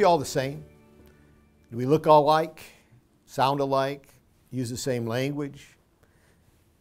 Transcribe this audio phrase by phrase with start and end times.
[0.00, 0.64] we all the same?
[1.70, 2.62] Do we look alike,
[3.26, 4.08] sound alike,
[4.50, 5.76] use the same language?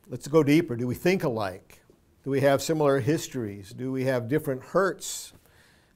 [0.07, 0.77] Let's go deeper.
[0.77, 1.81] Do we think alike?
[2.23, 3.73] Do we have similar histories?
[3.73, 5.33] Do we have different hurts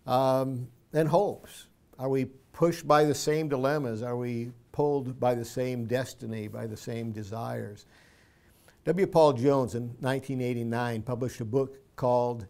[0.05, 1.67] um, and hopes?
[1.97, 4.03] Are we pushed by the same dilemmas?
[4.03, 7.85] Are we pulled by the same destiny, by the same desires?
[8.84, 9.07] W.
[9.07, 12.48] Paul Jones in 1989 published a book called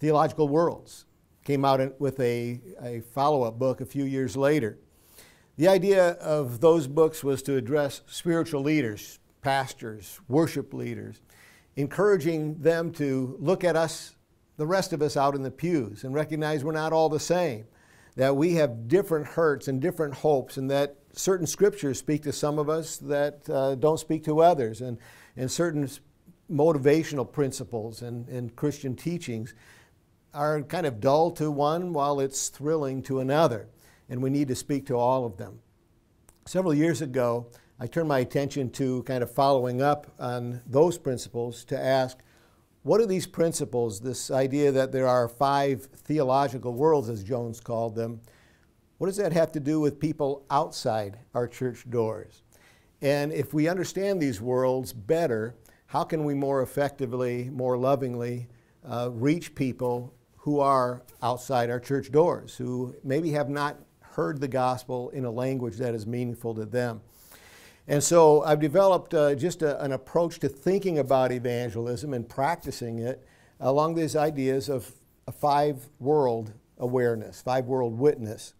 [0.00, 1.04] Theological Worlds.
[1.48, 4.78] Came out with a, a follow up book a few years later.
[5.56, 11.22] The idea of those books was to address spiritual leaders, pastors, worship leaders,
[11.74, 14.14] encouraging them to look at us,
[14.58, 17.64] the rest of us out in the pews, and recognize we're not all the same,
[18.16, 22.58] that we have different hurts and different hopes, and that certain scriptures speak to some
[22.58, 24.98] of us that uh, don't speak to others, and,
[25.34, 25.88] and certain
[26.52, 29.54] motivational principles and, and Christian teachings
[30.34, 33.68] are kind of dull to one while it's thrilling to another,
[34.08, 35.60] and we need to speak to all of them.
[36.46, 37.46] Several years ago,
[37.80, 42.18] I turned my attention to kind of following up on those principles to ask
[42.82, 47.94] what are these principles, this idea that there are five theological worlds, as Jones called
[47.94, 48.20] them,
[48.98, 52.42] what does that have to do with people outside our church doors?
[53.00, 55.54] And if we understand these worlds better,
[55.86, 58.48] how can we more effectively, more lovingly
[58.88, 60.14] uh, reach people
[60.48, 65.30] who are outside our church doors, who maybe have not heard the gospel in a
[65.30, 67.02] language that is meaningful to them?
[67.86, 72.98] And so I've developed uh, just a, an approach to thinking about evangelism and practicing
[72.98, 73.28] it
[73.60, 74.90] along these ideas of
[75.26, 78.54] a five world awareness, five world witness.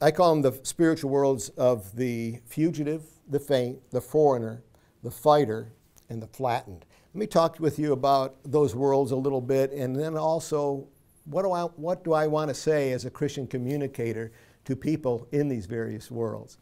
[0.00, 4.62] I call them the spiritual worlds of the fugitive, the faint, the foreigner,
[5.02, 5.74] the fighter,
[6.08, 6.86] and the flattened.
[7.12, 10.88] Let me talk with you about those worlds a little bit and then also
[11.24, 14.32] what do I, what do I want to say as a Christian communicator
[14.64, 16.58] to people in these various worlds.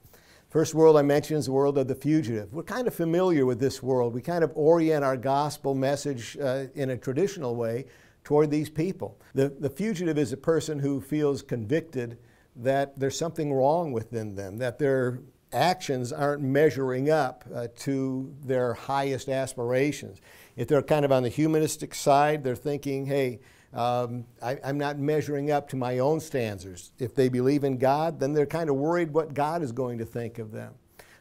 [0.49, 2.53] First world I mentioned is the world of the fugitive.
[2.53, 4.15] We're kind of familiar with this world.
[4.15, 7.87] We kind of orient our gospel message uh, in a traditional way
[8.25, 9.21] toward these people.
[9.35, 12.19] The, the fugitive is a person who feels convicted
[12.57, 15.21] that there's something wrong within them, that their
[15.53, 20.21] actions aren't measuring up uh, to their highest aspirations.
[20.57, 23.41] If they're kind of on the humanistic side, they're thinking, hey,
[23.73, 26.93] um, I, am not measuring up to my own standards.
[26.99, 30.05] If they believe in God, then they're kind of worried what God is going to
[30.05, 30.75] think of them.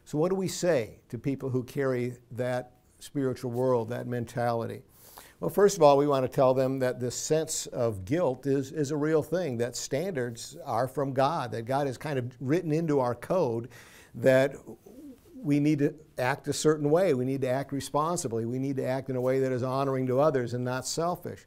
[0.04, 4.82] So, what do we say to people who carry that spiritual world, that mentality?
[5.40, 8.72] Well, first of all, we want to tell them that this sense of guilt is,
[8.72, 12.74] is a real thing, that standards are from God, that God has kind of written
[12.74, 13.70] into our code
[14.16, 14.56] that
[15.36, 17.14] we need to act a certain way.
[17.14, 18.46] We need to act responsibly.
[18.46, 21.46] We need to act in a way that is honoring to others and not selfish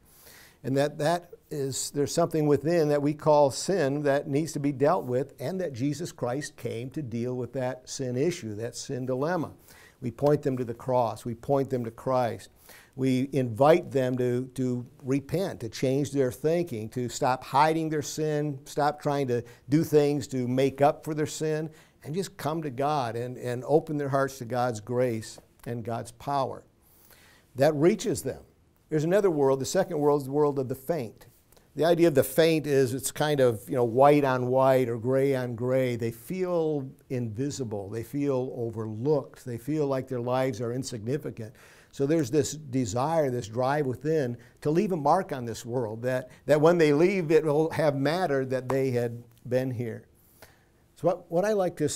[0.63, 4.71] and that that is there's something within that we call sin that needs to be
[4.71, 9.05] dealt with and that Jesus Christ came to deal with that sin issue, that sin
[9.05, 9.51] dilemma.
[10.01, 12.49] We point them to the cross, we point them to Christ.
[12.95, 18.59] We invite them to, to repent, to change their thinking, to stop hiding their sin,
[18.65, 21.71] stop trying to do things to make up for their sin,
[22.03, 26.11] and just come to God and, and open their hearts to God's grace and God's
[26.11, 26.63] power.
[27.55, 28.43] That reaches them.
[28.93, 29.59] There's another world.
[29.59, 31.25] The second world is the world of the faint.
[31.75, 34.99] The idea of the faint is it's kind of you know white on white or
[34.99, 35.95] gray on gray.
[35.95, 37.89] They feel invisible.
[37.89, 39.45] They feel overlooked.
[39.45, 41.55] They feel like their lives are insignificant.
[41.91, 46.03] So there's this desire, this drive within to leave a mark on this world.
[46.03, 50.03] That that when they leave, it will have mattered that they had been here.
[50.97, 51.89] So what, what I like to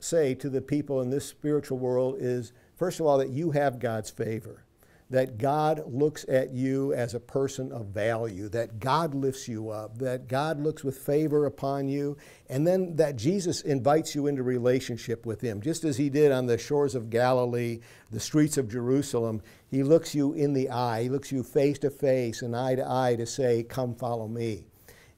[0.00, 3.78] say to the people in this spiritual world is, first of all, that you have
[3.78, 4.64] God's favor
[5.12, 9.98] that God looks at you as a person of value, that God lifts you up,
[9.98, 12.16] that God looks with favor upon you,
[12.48, 15.60] and then that Jesus invites you into relationship with Him.
[15.60, 17.80] Just as He did on the shores of Galilee,
[18.10, 21.90] the streets of Jerusalem, He looks you in the eye, He looks you face to
[21.90, 24.64] face and eye to eye to say, Come follow me.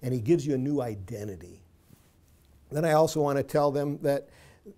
[0.03, 1.63] And He gives you a new identity.
[2.73, 4.29] Then I also want to tell them that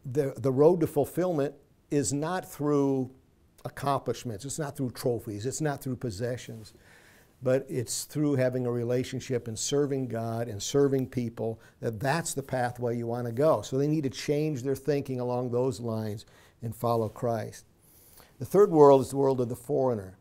[0.05, 1.55] the, the road to fulfillment
[1.91, 3.11] is not through
[3.67, 4.45] accomplishments.
[4.45, 5.45] It's not through trophies.
[5.45, 6.73] It's not through possessions.
[7.43, 12.43] But it's through having a relationship and serving God and serving people that that's the
[12.43, 13.61] pathway you want to go.
[13.61, 16.25] So they need to change their thinking along those lines
[16.63, 17.67] and follow Christ.
[18.39, 20.17] The third world is the world of the foreigner.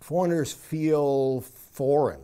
[0.00, 2.22] Foreigners feel foreign.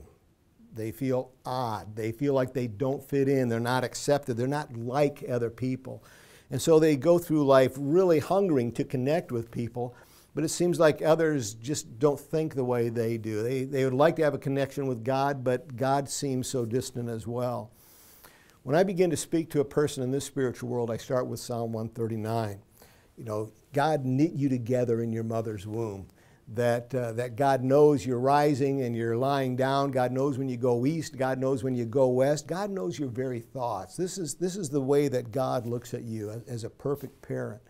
[0.74, 1.96] They feel odd.
[1.96, 3.48] They feel like they don't fit in.
[3.48, 4.36] They're not accepted.
[4.36, 6.02] They're not like other people.
[6.50, 9.94] And so they go through life really hungering to connect with people,
[10.34, 13.42] but it seems like others just don't think the way they do.
[13.42, 17.08] They, they would like to have a connection with God, but God seems so distant
[17.08, 17.72] as well.
[18.62, 21.40] When I begin to speak to a person in this spiritual world, I start with
[21.40, 22.60] Psalm 139.
[23.16, 26.06] You know, God knit you together in your mother's womb.
[26.54, 29.90] That, uh, that God knows you're rising and you're lying down.
[29.90, 31.18] God knows when you go east.
[31.18, 32.46] God knows when you go west.
[32.46, 33.96] God knows your very thoughts.
[33.96, 37.20] This is, this is the way that God looks at you as, as a perfect
[37.20, 37.60] parent.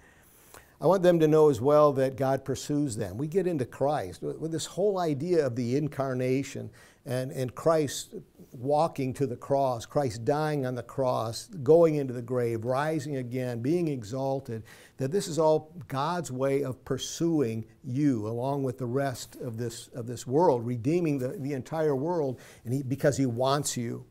[0.80, 3.18] I want them to know as well that God pursues them.
[3.18, 6.70] We get into Christ with this whole idea of the incarnation
[7.04, 8.14] and, and Christ
[8.52, 13.60] walking to the cross, Christ dying on the cross, going into the grave, rising again,
[13.60, 14.62] being exalted,
[14.98, 19.88] that this is all God's way of pursuing you along with the rest of this,
[19.88, 24.04] of this world, redeeming the, the entire world and he, because He wants you.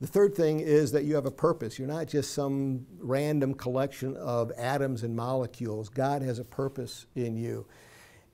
[0.00, 1.78] The third thing is that you have a purpose.
[1.78, 5.90] You're not just some random collection of atoms and molecules.
[5.90, 7.66] God has a purpose in you.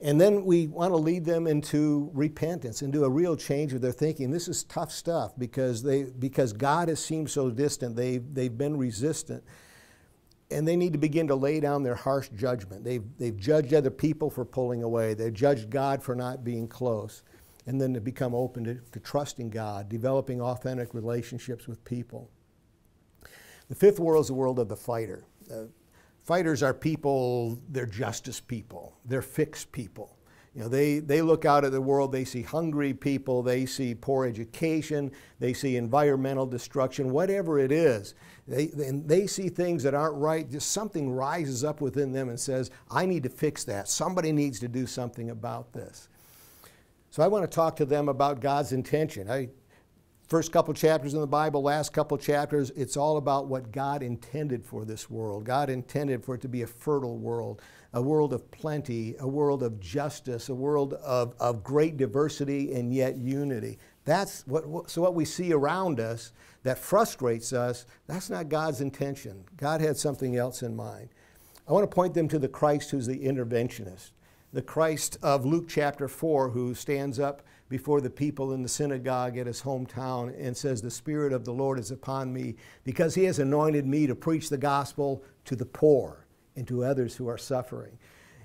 [0.01, 3.93] And then we want to lead them into repentance, into a real change of their
[3.93, 4.31] thinking.
[4.31, 7.97] This is tough stuff because, they, because God has seemed so distant.
[7.97, 9.43] They've, they've been resistant.
[10.51, 12.85] And they need to begin to lay down their harsh judgment.
[12.85, 17.25] They've, they've judged other people for pulling away, they've judged God for not being close
[17.67, 22.31] and then to become open to, to trusting God, developing authentic relationships with people.
[23.69, 25.25] The fifth world is the world of the fighter.
[25.53, 25.65] Uh,
[26.23, 30.17] fighters are people, they're justice people, they're fixed people.
[30.55, 33.95] You know, they, they look out at the world, they see hungry people, they see
[33.95, 38.15] poor education, they see environmental destruction, whatever it is.
[38.49, 42.41] They, and they see things that aren't right, just something rises up within them and
[42.41, 43.87] says, I need to fix that.
[43.87, 46.09] Somebody needs to do something about this.
[47.17, 49.31] So I want to talk to them about God's intention.
[49.31, 49.49] I,
[50.29, 54.63] first couple chapters in the Bible, last couple chapters, it's all about what God intended
[54.63, 55.45] for this world.
[55.45, 57.63] God intended for it to be a fertile world,
[57.95, 62.93] a world of plenty, a world of justice, a world of, of great diversity and
[62.93, 63.79] yet unity.
[64.05, 66.33] That's what, so what we see around us
[66.65, 69.43] that frustrates us, that's not God's intention.
[69.57, 71.09] God had something else in mind.
[71.67, 74.11] I want to point them to the Christ who's the interventionist
[74.53, 79.37] the Christ of Luke chapter 4 who stands up before the people in the synagogue
[79.37, 82.55] at his hometown and says, The Spirit of the Lord is upon me
[82.85, 87.17] because he has anointed me to preach the gospel to the poor and to others
[87.17, 87.99] who are suffering.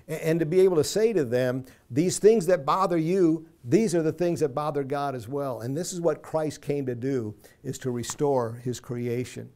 [0.08, 4.02] And to be able to say to them, These things that bother you, these are
[4.02, 5.60] the things that bother God as well.
[5.60, 9.50] And this is what Christ came to do, is to restore his creation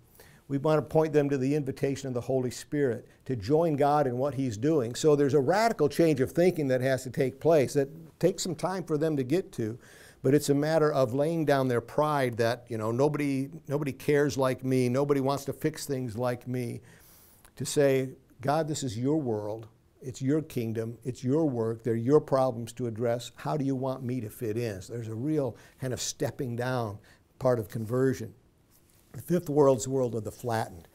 [0.49, 4.07] we want to point them to the invitation of the Holy Spirit to join God
[4.07, 4.95] in what He's doing.
[4.95, 7.89] So there's a radical change of thinking that has to take place that
[8.21, 9.79] takes some time for them to get to.
[10.23, 14.39] But it's a matter of laying down their pride that, you know, nobody, nobody cares
[14.39, 16.81] like me, nobody wants to fix things like me.
[17.57, 18.11] To say,
[18.41, 19.67] God, this is your world,
[20.03, 23.33] it's your kingdom, it's your work, they're your problems to address.
[23.37, 24.83] How do you want me to fit in?
[24.83, 26.99] So there's a real kind of stepping down
[27.39, 28.35] part of conversion.
[29.17, 30.89] The fifth world's world of the flattened.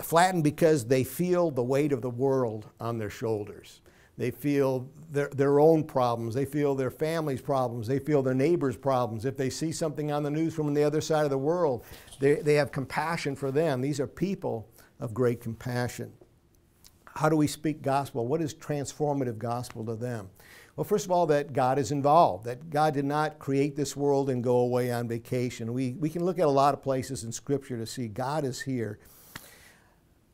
[0.00, 3.80] Flattened because they feel the weight of the world on their shoulders.
[4.16, 6.36] They feel their, their own problems.
[6.36, 7.88] They feel their family's problems.
[7.88, 9.24] They feel their neighbor's problems.
[9.24, 11.84] If they see something on the news from the other side of the world,
[12.20, 13.80] they, they have compassion for them.
[13.80, 14.68] These are people
[15.00, 16.12] of great compassion.
[17.16, 18.26] How do we speak gospel?
[18.26, 20.30] What is transformative gospel to them?
[20.74, 24.28] Well, first of all, that God is involved, that God did not create this world
[24.28, 25.72] and go away on vacation.
[25.72, 28.60] We, we can look at a lot of places in Scripture to see God is
[28.60, 28.98] here.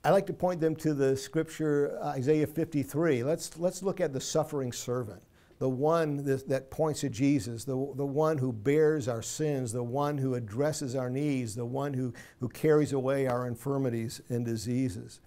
[0.03, 3.23] I like to point them to the Scripture, uh, Isaiah 53.
[3.23, 5.23] Let's, let's look at the suffering servant,
[5.59, 9.83] the one that, that points to Jesus, the, the one who bears our sins, the
[9.83, 15.21] one who addresses our needs, the one who, who carries away our infirmities and diseases.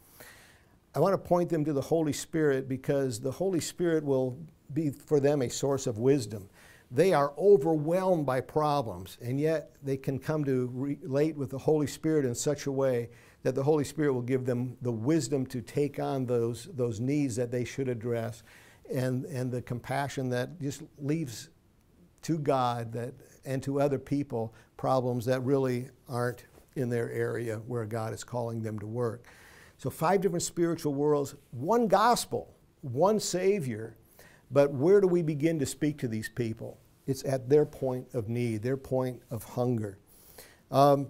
[0.96, 4.38] I want to point them to the Holy Spirit because the Holy Spirit will
[4.74, 6.50] be for them a source of wisdom.
[6.92, 11.88] They are overwhelmed by problems, and yet they can come to relate with the Holy
[11.88, 13.10] Spirit in such a way
[13.42, 17.36] that the Holy Spirit will give them the wisdom to take on those, those needs
[17.36, 18.44] that they should address
[18.94, 21.50] and, and the compassion that just leaves
[22.22, 26.46] to God that, and to other people problems that really aren't
[26.76, 29.26] in their area where God is calling them to work.
[29.84, 33.98] So, five different spiritual worlds, one gospel, one Savior,
[34.50, 36.80] but where do we begin to speak to these people?
[37.06, 40.00] It's at their point of need, their point of hunger.
[40.72, 41.10] Um,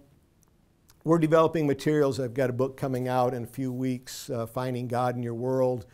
[1.04, 2.20] we're developing materials.
[2.20, 5.36] I've got a book coming out in a few weeks, uh, Finding God in Your
[5.36, 5.86] World,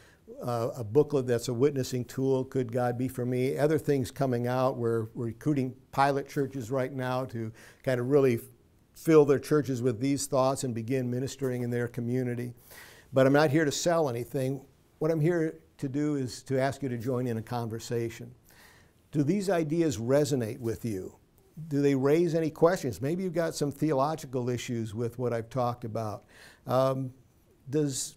[0.41, 3.57] uh, a booklet that's a witnessing tool, Could God Be For Me?
[3.57, 4.77] Other things coming out.
[4.77, 7.51] We're, we're recruiting pilot churches right now to
[7.83, 8.39] kind of really
[9.03, 12.53] fill their churches with these thoughts and begin ministering in their community.
[13.13, 14.62] But I'm not here to sell anything.
[15.00, 18.34] What I'm here to do is to ask you to join in a conversation.
[19.12, 21.20] Do these ideas resonate with you?
[21.68, 23.01] do they raise any questions?
[23.01, 26.24] Maybe you've got some theological issues with what I've talked about.
[26.65, 27.13] Um,
[27.70, 28.15] does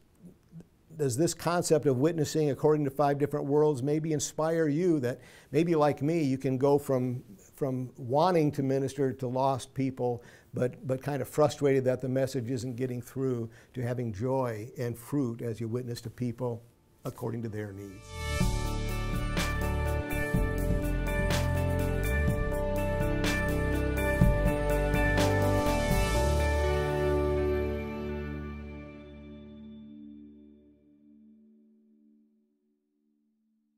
[0.99, 5.19] does this concept of witnessing according to five different worlds maybe inspire you that
[5.51, 7.23] maybe like me you can go from
[7.63, 10.21] from wanting to minister to lost people
[10.53, 14.99] but but kind of frustrated that the message isn't getting through to having joy and
[14.99, 16.61] fruit as you witness to people
[17.05, 18.52] according to their needs